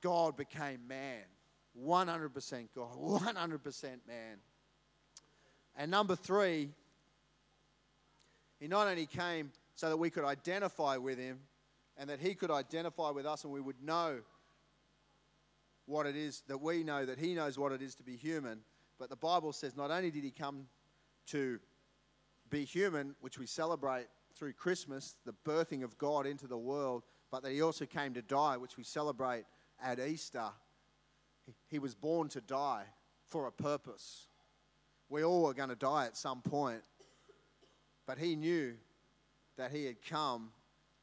God 0.01 0.35
became 0.35 0.79
man 0.87 1.23
100% 1.81 2.67
God, 2.75 2.97
100% 3.01 3.83
man. 4.07 4.37
And 5.75 5.89
number 5.89 6.15
three, 6.15 6.69
he 8.59 8.67
not 8.67 8.87
only 8.87 9.05
came 9.05 9.51
so 9.75 9.89
that 9.89 9.97
we 9.97 10.09
could 10.09 10.23
identify 10.23 10.97
with 10.97 11.17
him 11.17 11.39
and 11.97 12.09
that 12.09 12.19
he 12.19 12.35
could 12.35 12.51
identify 12.51 13.09
with 13.09 13.25
us 13.25 13.43
and 13.43 13.51
we 13.51 13.59
would 13.59 13.81
know 13.83 14.19
what 15.85 16.05
it 16.05 16.15
is 16.15 16.43
that 16.47 16.61
we 16.61 16.83
know, 16.83 17.05
that 17.05 17.19
he 17.19 17.33
knows 17.33 17.57
what 17.57 17.71
it 17.71 17.81
is 17.81 17.95
to 17.95 18.03
be 18.03 18.15
human. 18.15 18.59
But 18.99 19.09
the 19.09 19.15
Bible 19.15 19.53
says 19.53 19.75
not 19.75 19.91
only 19.91 20.11
did 20.11 20.23
he 20.23 20.31
come 20.31 20.67
to 21.27 21.59
be 22.49 22.63
human, 22.63 23.15
which 23.21 23.37
we 23.37 23.45
celebrate 23.45 24.07
through 24.35 24.53
Christmas, 24.53 25.15
the 25.25 25.33
birthing 25.45 25.83
of 25.83 25.97
God 25.97 26.25
into 26.25 26.47
the 26.47 26.57
world, 26.57 27.03
but 27.31 27.43
that 27.43 27.51
he 27.51 27.61
also 27.61 27.85
came 27.85 28.13
to 28.13 28.21
die, 28.21 28.57
which 28.57 28.77
we 28.77 28.83
celebrate 28.83 29.45
at 29.81 29.99
Easter 29.99 30.51
he 31.67 31.79
was 31.79 31.95
born 31.95 32.29
to 32.29 32.41
die 32.41 32.85
for 33.25 33.47
a 33.47 33.51
purpose. 33.51 34.27
We 35.09 35.23
all 35.23 35.45
are 35.45 35.53
going 35.53 35.69
to 35.69 35.75
die 35.75 36.05
at 36.05 36.17
some 36.17 36.41
point, 36.41 36.81
but 38.05 38.17
he 38.17 38.35
knew 38.35 38.75
that 39.57 39.71
he 39.71 39.85
had 39.85 40.01
come 40.01 40.51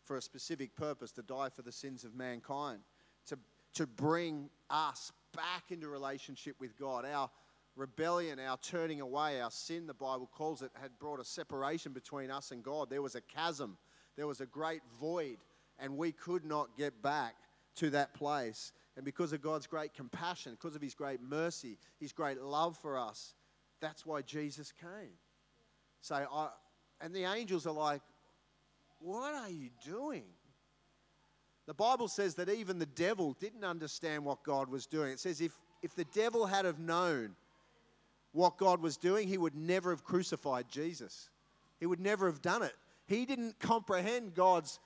for 0.03 0.17
a 0.17 0.23
specific 0.23 0.75
purpose 0.75 1.13
to 1.13 1.23
die 1.23 1.51
for 1.55 1.63
the 1.63 1.73
sins 1.73 2.05
of 2.05 2.15
mankind, 2.15 2.81
to, 3.75 3.87
bring 3.87 4.51
us 4.69 5.13
back 5.35 5.65
into 5.71 5.89
relationship 5.89 6.57
with 6.61 6.79
God. 6.79 7.05
Our 7.05 7.31
rebellion, 7.77 8.39
our 8.39 8.59
turning 8.59 9.01
away, 9.01 9.41
our 9.41 9.51
sin, 9.51 9.87
the 9.87 9.95
Bible 9.95 10.29
calls 10.33 10.63
it, 10.63 10.71
had 10.81 10.91
brought 10.99 11.21
a 11.21 11.25
separation 11.25 11.93
between 11.93 12.31
us 12.31 12.51
and 12.51 12.63
God. 12.63 12.91
There 12.91 13.03
was 13.03 13.15
a 13.15 13.21
chasm, 13.21 13.79
there 14.17 14.27
was 14.27 14.41
a 14.41 14.47
great 14.47 14.83
void, 15.01 15.39
and 15.79 15.97
we 15.97 16.13
could 16.13 16.45
not 16.45 16.77
get 16.77 17.03
back 17.03 17.35
to 17.77 17.91
that 17.91 18.15
place. 18.15 18.73
And 18.97 19.05
because 19.05 19.33
of 19.33 19.41
God's 19.41 19.67
great 19.67 19.95
compassion, 19.95 20.53
because 20.53 20.77
of 20.77 20.83
his 20.83 20.95
great 20.95 21.23
mercy, 21.23 21.79
his 21.99 22.13
great 22.13 22.41
love 22.41 22.77
for 22.77 22.99
us, 22.99 23.35
that's 23.81 24.05
why 24.05 24.23
Jesus 24.23 24.73
came. 24.73 25.15
So 26.03 26.15
I, 26.15 26.49
and 27.01 27.15
the 27.15 27.25
angels 27.25 27.67
are 27.67 27.73
like, 27.73 28.03
What 28.99 29.35
are 29.35 29.51
you 29.51 29.71
doing? 29.85 30.25
The 31.71 31.75
Bible 31.75 32.09
says 32.09 32.35
that 32.35 32.49
even 32.49 32.81
the 32.81 32.87
devil 32.87 33.37
didn't 33.39 33.63
understand 33.63 34.25
what 34.25 34.43
God 34.43 34.69
was 34.69 34.87
doing. 34.87 35.13
It 35.13 35.21
says 35.21 35.41
if, 35.41 35.53
if 35.85 35.95
the 35.95 36.05
devil 36.07 36.45
had 36.45 36.65
have 36.65 36.81
known 36.81 37.37
what 38.33 38.57
God 38.57 38.83
was 38.83 38.97
doing, 38.97 39.29
he 39.29 39.39
would 39.39 39.55
never 39.55 39.91
have 39.91 40.03
crucified 40.03 40.69
Jesus. 40.69 41.31
He 41.79 41.87
would 41.87 42.01
never 42.01 42.27
have 42.27 42.43
done 42.43 42.65
it. 42.65 42.75
He 43.07 43.25
didn't 43.25 43.61
comprehend 43.61 44.35
God's 44.35 44.81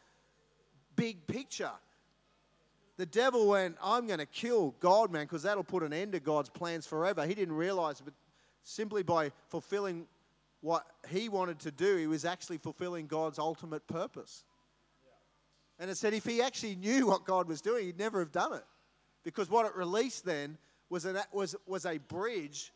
big 0.94 1.26
picture. 1.26 1.70
The 2.98 3.06
devil 3.06 3.48
went, 3.48 3.78
I'm 3.82 4.06
going 4.06 4.18
to 4.18 4.26
kill 4.26 4.74
God, 4.78 5.10
man, 5.10 5.24
because 5.24 5.44
that'll 5.44 5.64
put 5.64 5.84
an 5.84 5.94
end 5.94 6.12
to 6.12 6.20
God's 6.20 6.50
plans 6.50 6.86
forever. 6.86 7.24
He 7.24 7.34
didn't 7.34 7.54
realize, 7.54 8.02
but 8.02 8.12
simply 8.62 9.02
by 9.02 9.32
fulfilling 9.48 10.06
what 10.60 10.84
he 11.08 11.30
wanted 11.30 11.60
to 11.60 11.70
do, 11.70 11.96
he 11.96 12.06
was 12.06 12.26
actually 12.26 12.58
fulfilling 12.58 13.06
God's 13.06 13.38
ultimate 13.38 13.86
purpose. 13.86 14.44
And 15.78 15.90
it 15.90 15.96
said 15.96 16.14
if 16.14 16.24
he 16.24 16.40
actually 16.40 16.76
knew 16.76 17.06
what 17.06 17.24
God 17.24 17.48
was 17.48 17.60
doing, 17.60 17.86
he'd 17.86 17.98
never 17.98 18.20
have 18.20 18.32
done 18.32 18.52
it. 18.52 18.64
Because 19.24 19.50
what 19.50 19.66
it 19.66 19.74
released 19.74 20.24
then 20.24 20.58
was, 20.90 21.04
an, 21.04 21.18
was, 21.32 21.56
was 21.66 21.86
a 21.86 21.98
bridge 21.98 22.72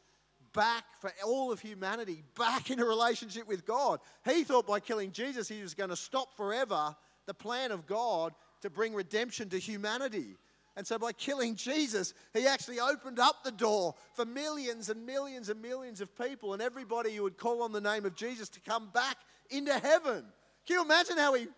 back 0.53 0.85
for 1.01 1.13
all 1.25 1.53
of 1.53 1.61
humanity, 1.61 2.25
back 2.37 2.71
in 2.71 2.81
a 2.81 2.85
relationship 2.85 3.47
with 3.47 3.67
God. 3.67 4.01
He 4.25 4.45
thought 4.45 4.67
by 4.67 4.81
killing 4.81 5.13
Jesus, 5.13 5.49
he 5.49 5.63
was 5.63 5.75
going 5.75 5.91
to 5.91 5.97
stop 5.97 6.37
forever 6.37 6.97
the 7.27 7.35
plan 7.35 7.71
of 7.71 7.87
God 7.87 8.33
to 8.63 8.71
bring 8.71 8.95
redemption 8.95 9.49
to 9.51 9.59
humanity. 9.59 10.37
And 10.77 10.87
so, 10.87 10.97
by 10.97 11.13
killing 11.13 11.57
Jesus, 11.57 12.15
he 12.33 12.47
actually 12.47 12.79
opened 12.79 13.19
up 13.19 13.43
the 13.43 13.51
door 13.51 13.95
for 14.15 14.25
millions 14.25 14.91
and 14.91 15.05
millions 15.05 15.49
and 15.49 15.61
millions 15.61 16.01
of 16.01 16.17
people 16.17 16.53
and 16.53 16.63
everybody 16.63 17.15
who 17.15 17.25
would 17.25 17.37
call 17.37 17.63
on 17.63 17.73
the 17.73 17.81
name 17.81 18.05
of 18.05 18.15
Jesus 18.15 18.49
to 18.51 18.61
come 18.61 18.89
back 18.95 19.17
into 19.51 19.73
heaven. 19.73 20.25
Can 20.67 20.77
you 20.77 20.83
imagine 20.83 21.19
how 21.19 21.35
he 21.35 21.49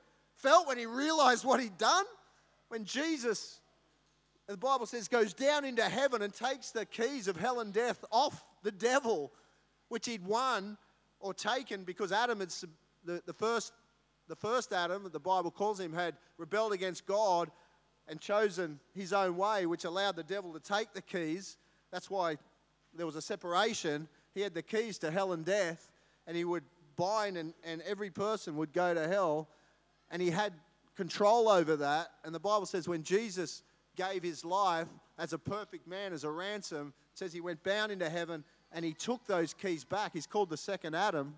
felt 0.42 0.66
when 0.66 0.78
he 0.78 0.86
realized 0.86 1.44
what 1.44 1.60
he'd 1.60 1.78
done? 1.78 2.04
When 2.68 2.84
Jesus, 2.84 3.60
the 4.46 4.56
Bible 4.56 4.86
says, 4.86 5.08
goes 5.08 5.32
down 5.34 5.64
into 5.64 5.82
heaven 5.82 6.22
and 6.22 6.32
takes 6.32 6.70
the 6.70 6.86
keys 6.86 7.28
of 7.28 7.36
hell 7.36 7.60
and 7.60 7.72
death 7.72 8.04
off 8.10 8.44
the 8.62 8.72
devil, 8.72 9.32
which 9.88 10.06
he'd 10.06 10.24
won 10.24 10.76
or 11.18 11.34
taken 11.34 11.84
because 11.84 12.12
Adam 12.12 12.40
had, 12.40 12.52
the, 13.04 13.22
the 13.26 13.32
first 13.32 13.72
the 14.30 14.36
first 14.36 14.72
Adam, 14.72 15.10
the 15.12 15.18
Bible 15.18 15.50
calls 15.50 15.80
him, 15.80 15.92
had 15.92 16.14
rebelled 16.38 16.72
against 16.72 17.04
God 17.04 17.50
and 18.06 18.20
chosen 18.20 18.78
his 18.94 19.12
own 19.12 19.36
way, 19.36 19.66
which 19.66 19.84
allowed 19.84 20.14
the 20.14 20.22
devil 20.22 20.52
to 20.52 20.60
take 20.60 20.94
the 20.94 21.02
keys. 21.02 21.56
That's 21.90 22.08
why 22.08 22.38
there 22.94 23.06
was 23.06 23.16
a 23.16 23.22
separation. 23.22 24.06
He 24.32 24.40
had 24.40 24.54
the 24.54 24.62
keys 24.62 24.98
to 24.98 25.10
hell 25.10 25.32
and 25.32 25.44
death, 25.44 25.90
and 26.28 26.36
he 26.36 26.44
would 26.44 26.62
bind, 26.94 27.36
and, 27.36 27.54
and 27.64 27.82
every 27.82 28.10
person 28.10 28.56
would 28.56 28.72
go 28.72 28.94
to 28.94 29.08
hell. 29.08 29.48
And 30.10 30.20
he 30.20 30.30
had 30.30 30.52
control 30.96 31.48
over 31.48 31.76
that. 31.76 32.10
And 32.24 32.34
the 32.34 32.40
Bible 32.40 32.66
says 32.66 32.88
when 32.88 33.02
Jesus 33.02 33.62
gave 33.96 34.22
his 34.22 34.44
life 34.44 34.88
as 35.18 35.32
a 35.32 35.38
perfect 35.38 35.86
man, 35.86 36.12
as 36.12 36.24
a 36.24 36.30
ransom, 36.30 36.92
it 37.12 37.18
says 37.18 37.32
he 37.32 37.40
went 37.40 37.62
bound 37.62 37.92
into 37.92 38.08
heaven 38.08 38.44
and 38.72 38.84
he 38.84 38.92
took 38.92 39.26
those 39.26 39.54
keys 39.54 39.84
back. 39.84 40.12
He's 40.12 40.26
called 40.26 40.50
the 40.50 40.56
second 40.56 40.94
Adam 40.94 41.34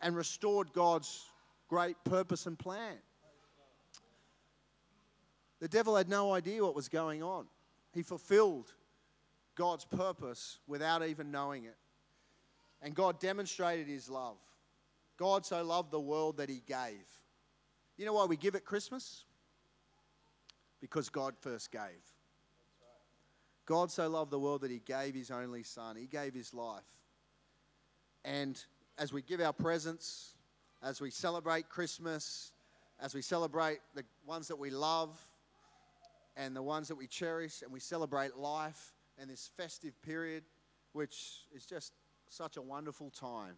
and 0.00 0.16
restored 0.16 0.72
God's 0.72 1.26
great 1.68 1.96
purpose 2.04 2.46
and 2.46 2.58
plan. 2.58 2.96
The 5.60 5.68
devil 5.68 5.96
had 5.96 6.08
no 6.08 6.32
idea 6.32 6.62
what 6.62 6.74
was 6.74 6.88
going 6.88 7.22
on. 7.22 7.46
He 7.92 8.02
fulfilled 8.02 8.72
God's 9.56 9.84
purpose 9.84 10.60
without 10.68 11.04
even 11.04 11.30
knowing 11.30 11.64
it. 11.64 11.76
And 12.80 12.94
God 12.94 13.18
demonstrated 13.18 13.88
his 13.88 14.08
love. 14.08 14.36
God 15.16 15.44
so 15.44 15.64
loved 15.64 15.90
the 15.90 16.00
world 16.00 16.36
that 16.36 16.48
he 16.48 16.62
gave. 16.64 17.04
You 17.98 18.06
know 18.06 18.12
why 18.12 18.24
we 18.26 18.36
give 18.36 18.54
at 18.54 18.64
Christmas? 18.64 19.24
Because 20.80 21.08
God 21.08 21.34
first 21.40 21.72
gave. 21.72 21.80
God 23.66 23.90
so 23.90 24.08
loved 24.08 24.30
the 24.30 24.38
world 24.38 24.60
that 24.62 24.70
he 24.70 24.78
gave 24.78 25.14
his 25.14 25.32
only 25.32 25.64
son, 25.64 25.96
he 25.96 26.06
gave 26.06 26.32
his 26.32 26.54
life. 26.54 26.86
And 28.24 28.58
as 28.96 29.12
we 29.12 29.20
give 29.20 29.40
our 29.40 29.52
presents, 29.52 30.34
as 30.82 31.00
we 31.00 31.10
celebrate 31.10 31.68
Christmas, 31.68 32.52
as 33.00 33.14
we 33.14 33.20
celebrate 33.20 33.80
the 33.94 34.04
ones 34.24 34.46
that 34.48 34.58
we 34.58 34.70
love 34.70 35.20
and 36.36 36.54
the 36.54 36.62
ones 36.62 36.86
that 36.88 36.96
we 36.96 37.08
cherish, 37.08 37.62
and 37.62 37.72
we 37.72 37.80
celebrate 37.80 38.36
life 38.36 38.92
and 39.20 39.28
this 39.28 39.50
festive 39.56 40.00
period, 40.02 40.44
which 40.92 41.46
is 41.52 41.66
just 41.66 41.92
such 42.28 42.56
a 42.56 42.62
wonderful 42.62 43.10
time. 43.10 43.56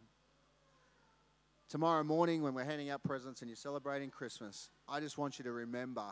Tomorrow 1.71 2.03
morning, 2.03 2.43
when 2.43 2.53
we're 2.53 2.65
handing 2.65 2.91
out 2.91 3.01
presents 3.05 3.43
and 3.43 3.49
you're 3.49 3.55
celebrating 3.55 4.11
Christmas, 4.11 4.71
I 4.89 4.99
just 4.99 5.19
want 5.19 5.39
you 5.39 5.45
to 5.45 5.53
remember 5.53 6.03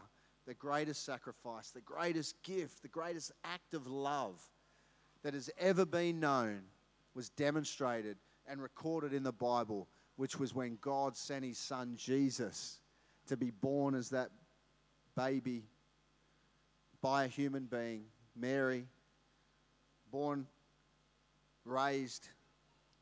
the 0.47 0.55
greatest 0.55 1.05
sacrifice, 1.05 1.71
the 1.71 1.81
greatest 1.81 2.41
gift, 2.45 2.81
the 2.81 2.89
greatest 2.89 3.33
act 3.43 3.75
of 3.75 3.89
love 3.89 4.41
that 5.25 5.35
has 5.35 5.51
ever 5.59 5.85
been 5.85 6.21
known 6.21 6.61
was 7.13 7.31
demonstrated 7.31 8.19
and 8.47 8.63
recorded 8.63 9.13
in 9.13 9.25
the 9.25 9.33
Bible, 9.33 9.89
which 10.15 10.39
was 10.39 10.55
when 10.55 10.79
God 10.81 11.17
sent 11.17 11.45
his 11.45 11.59
son 11.59 11.95
Jesus 11.97 12.79
to 13.27 13.37
be 13.37 13.51
born 13.51 13.97
as 13.97 14.11
that 14.11 14.31
baby 15.17 15.65
by 17.03 17.25
a 17.25 17.29
human 17.29 17.65
being, 17.65 18.05
Mary, 18.37 18.87
born, 20.13 20.47
raised, 21.65 22.29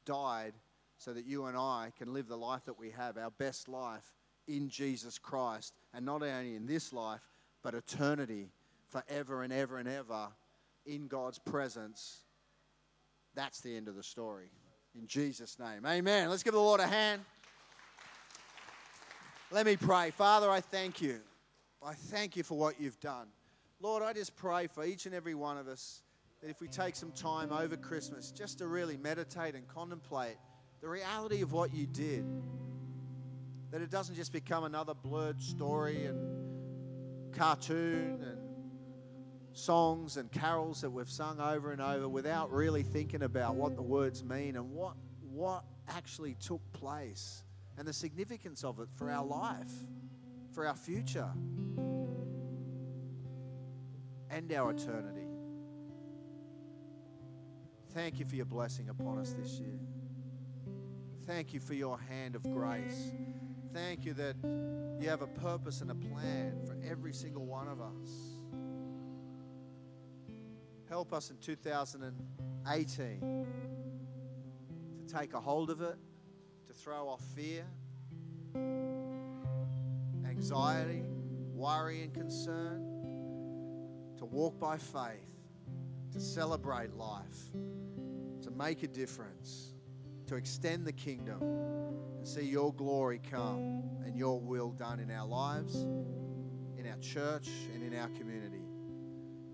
died, 0.06 0.54
so 0.98 1.12
that 1.12 1.26
you 1.26 1.46
and 1.46 1.56
I 1.56 1.92
can 1.96 2.12
live 2.12 2.28
the 2.28 2.36
life 2.36 2.64
that 2.66 2.78
we 2.78 2.90
have, 2.90 3.16
our 3.16 3.30
best 3.30 3.68
life 3.68 4.14
in 4.48 4.68
Jesus 4.68 5.18
Christ, 5.18 5.74
and 5.92 6.04
not 6.04 6.22
only 6.22 6.54
in 6.54 6.66
this 6.66 6.92
life, 6.92 7.20
but 7.62 7.74
eternity 7.74 8.50
forever 8.88 9.42
and 9.42 9.52
ever 9.52 9.78
and 9.78 9.88
ever 9.88 10.28
in 10.86 11.08
God's 11.08 11.38
presence. 11.38 12.22
That's 13.34 13.60
the 13.60 13.76
end 13.76 13.88
of 13.88 13.96
the 13.96 14.02
story. 14.02 14.50
In 14.98 15.06
Jesus' 15.06 15.58
name. 15.58 15.84
Amen. 15.84 16.30
Let's 16.30 16.42
give 16.42 16.54
the 16.54 16.60
Lord 16.60 16.80
a 16.80 16.86
hand. 16.86 17.22
Let 19.50 19.66
me 19.66 19.76
pray. 19.76 20.10
Father, 20.10 20.50
I 20.50 20.60
thank 20.60 21.02
you. 21.02 21.20
I 21.84 21.94
thank 21.94 22.36
you 22.36 22.42
for 22.42 22.56
what 22.56 22.80
you've 22.80 22.98
done. 23.00 23.26
Lord, 23.80 24.02
I 24.02 24.12
just 24.12 24.34
pray 24.36 24.66
for 24.66 24.84
each 24.84 25.06
and 25.06 25.14
every 25.14 25.34
one 25.34 25.58
of 25.58 25.68
us 25.68 26.02
that 26.40 26.50
if 26.50 26.60
we 26.60 26.68
take 26.68 26.96
some 26.96 27.12
time 27.12 27.52
over 27.52 27.76
Christmas 27.76 28.30
just 28.30 28.58
to 28.58 28.66
really 28.66 28.96
meditate 28.96 29.54
and 29.54 29.66
contemplate 29.68 30.36
the 30.80 30.88
reality 30.88 31.42
of 31.42 31.52
what 31.52 31.74
you 31.74 31.86
did, 31.86 32.24
that 33.70 33.80
it 33.80 33.90
doesn't 33.90 34.14
just 34.14 34.32
become 34.32 34.64
another 34.64 34.94
blurred 34.94 35.42
story 35.42 36.06
and 36.06 37.34
cartoon 37.34 38.22
and 38.22 38.38
songs 39.52 40.16
and 40.16 40.30
carols 40.30 40.80
that 40.82 40.90
we've 40.90 41.10
sung 41.10 41.40
over 41.40 41.72
and 41.72 41.80
over 41.80 42.08
without 42.08 42.52
really 42.52 42.82
thinking 42.82 43.22
about 43.22 43.54
what 43.54 43.74
the 43.74 43.82
words 43.82 44.22
mean 44.22 44.56
and 44.56 44.70
what, 44.70 44.94
what 45.32 45.64
actually 45.88 46.34
took 46.34 46.60
place 46.72 47.42
and 47.78 47.86
the 47.86 47.92
significance 47.92 48.64
of 48.64 48.80
it 48.80 48.88
for 48.94 49.10
our 49.10 49.24
life, 49.24 49.70
for 50.52 50.66
our 50.66 50.76
future, 50.76 51.30
and 54.30 54.52
our 54.52 54.70
eternity. 54.70 55.26
Thank 57.94 58.18
you 58.18 58.26
for 58.26 58.36
your 58.36 58.44
blessing 58.44 58.88
upon 58.90 59.18
us 59.18 59.32
this 59.32 59.58
year. 59.58 59.78
Thank 61.26 61.52
you 61.52 61.58
for 61.58 61.74
your 61.74 61.98
hand 61.98 62.36
of 62.36 62.44
grace. 62.44 63.10
Thank 63.72 64.04
you 64.04 64.14
that 64.14 64.36
you 65.00 65.08
have 65.08 65.22
a 65.22 65.26
purpose 65.26 65.80
and 65.80 65.90
a 65.90 65.94
plan 65.94 66.60
for 66.64 66.76
every 66.88 67.12
single 67.12 67.44
one 67.44 67.66
of 67.66 67.80
us. 67.80 68.36
Help 70.88 71.12
us 71.12 71.30
in 71.30 71.36
2018 71.38 73.46
to 74.98 75.06
take 75.12 75.34
a 75.34 75.40
hold 75.40 75.70
of 75.70 75.80
it, 75.80 75.96
to 76.68 76.72
throw 76.72 77.08
off 77.08 77.20
fear, 77.34 77.64
anxiety, 80.24 81.02
worry, 81.52 82.02
and 82.02 82.14
concern, 82.14 82.84
to 84.16 84.24
walk 84.24 84.60
by 84.60 84.78
faith, 84.78 85.34
to 86.12 86.20
celebrate 86.20 86.94
life, 86.94 87.50
to 88.42 88.52
make 88.52 88.84
a 88.84 88.88
difference, 88.88 89.72
to 90.26 90.36
extend 90.36 90.86
the 90.86 90.92
kingdom, 90.92 91.42
and 91.42 92.26
see 92.26 92.42
your 92.42 92.72
glory 92.74 93.20
come 93.30 93.82
and 94.04 94.16
your 94.16 94.40
will 94.40 94.70
done 94.70 95.00
in 95.00 95.10
our 95.10 95.26
lives, 95.26 95.74
in 96.78 96.86
our 96.88 96.98
church, 96.98 97.48
and 97.74 97.82
in 97.82 97.98
our 97.98 98.08
community. 98.08 98.64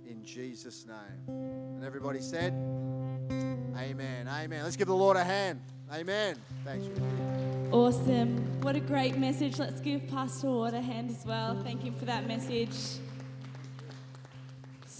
In 0.06 0.22
Jesus' 0.24 0.86
name. 0.86 1.28
And 1.28 1.84
everybody 1.84 2.20
said, 2.20 2.52
Amen. 3.76 4.28
Amen. 4.28 4.62
Let's 4.62 4.76
give 4.76 4.88
the 4.88 4.94
Lord 4.94 5.16
a 5.16 5.24
hand. 5.24 5.60
Amen. 5.92 6.36
Thanks, 6.64 6.86
you. 6.86 6.94
Awesome. 7.70 8.60
What 8.62 8.76
a 8.76 8.80
great 8.80 9.16
message. 9.18 9.58
Let's 9.58 9.80
give 9.80 10.06
Pastor 10.08 10.48
Ward 10.48 10.74
a 10.74 10.80
hand 10.80 11.10
as 11.10 11.24
well. 11.24 11.60
Thank 11.62 11.82
him 11.82 11.94
for 11.94 12.04
that 12.04 12.26
message. 12.26 12.76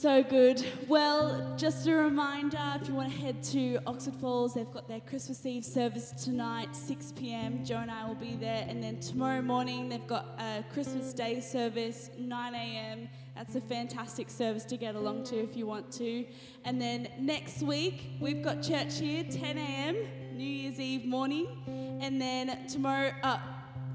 So 0.02 0.20
good. 0.24 0.66
Well, 0.88 1.54
just 1.56 1.86
a 1.86 1.94
reminder 1.94 2.58
if 2.74 2.88
you 2.88 2.94
want 2.94 3.12
to 3.12 3.16
head 3.16 3.40
to 3.44 3.78
Oxford 3.86 4.16
Falls, 4.16 4.54
they've 4.54 4.68
got 4.72 4.88
their 4.88 4.98
Christmas 4.98 5.46
Eve 5.46 5.64
service 5.64 6.10
tonight, 6.10 6.74
6 6.74 7.12
p.m. 7.12 7.64
Joe 7.64 7.76
and 7.76 7.88
I 7.88 8.08
will 8.08 8.16
be 8.16 8.34
there. 8.34 8.66
And 8.68 8.82
then 8.82 8.98
tomorrow 8.98 9.40
morning, 9.40 9.88
they've 9.88 10.04
got 10.08 10.26
a 10.40 10.64
Christmas 10.72 11.12
Day 11.12 11.38
service, 11.38 12.10
9 12.18 12.52
a.m. 12.52 13.08
That's 13.36 13.54
a 13.54 13.60
fantastic 13.60 14.28
service 14.28 14.64
to 14.64 14.76
get 14.76 14.96
along 14.96 15.22
to 15.26 15.36
if 15.36 15.56
you 15.56 15.68
want 15.68 15.92
to. 15.92 16.24
And 16.64 16.82
then 16.82 17.06
next 17.20 17.62
week, 17.62 18.02
we've 18.18 18.42
got 18.42 18.60
church 18.60 18.98
here, 18.98 19.22
10 19.22 19.56
a.m., 19.56 19.96
New 20.34 20.42
Year's 20.42 20.80
Eve 20.80 21.04
morning. 21.04 21.46
And 22.02 22.20
then 22.20 22.66
tomorrow, 22.66 23.12
uh, 23.22 23.38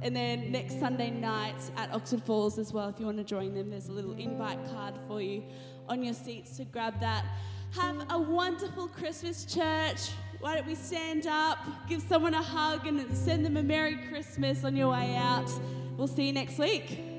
and 0.02 0.16
then 0.16 0.54
next 0.54 0.80
Sunday 0.80 1.10
night 1.10 1.60
at 1.76 1.94
Oxford 1.94 2.24
Falls 2.24 2.58
as 2.58 2.72
well, 2.72 2.88
if 2.88 2.98
you 2.98 3.06
want 3.06 3.18
to 3.18 3.26
join 3.26 3.54
them, 3.54 3.72
there's 3.72 3.90
a 3.90 3.92
little 3.92 4.14
invite 4.14 4.64
card 4.72 4.94
for 5.10 5.22
you 5.22 5.44
on 5.90 6.04
your 6.04 6.14
seats 6.14 6.58
to 6.58 6.66
grab 6.66 7.00
that. 7.00 7.26
Have 7.72 8.06
a 8.10 8.20
wonderful 8.20 8.88
Christmas, 8.88 9.46
church. 9.46 10.12
Why 10.40 10.56
don't 10.56 10.68
we 10.68 10.76
stand 10.76 11.28
up, 11.28 11.58
give 11.90 12.02
someone 12.02 12.34
a 12.34 12.42
hug, 12.42 12.86
and 12.88 13.16
send 13.16 13.46
them 13.46 13.58
a 13.58 13.64
Merry 13.64 13.98
Christmas 14.10 14.64
on 14.64 14.76
your 14.76 14.92
way 14.92 15.16
out? 15.16 15.50
We'll 15.98 16.08
see 16.08 16.28
you 16.28 16.34
next 16.34 16.60
week. 16.60 17.17